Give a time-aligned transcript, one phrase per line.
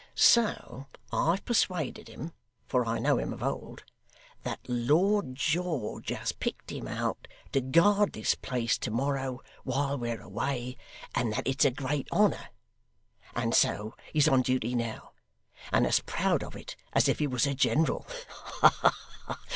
[0.15, 2.33] So I've persuaded him
[2.67, 3.83] (for I know him of old)
[4.41, 10.23] that Lord George has picked him out to guard this place to morrow while we're
[10.23, 10.75] away,
[11.13, 12.49] and that it's a great honour
[13.35, 15.11] and so he's on duty now,
[15.71, 18.07] and as proud of it as if he was a general.
[18.61, 18.69] Ha
[19.19, 19.39] ha!